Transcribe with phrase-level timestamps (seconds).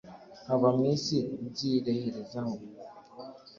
[0.43, 2.53] nkava mu isi nzireherezaho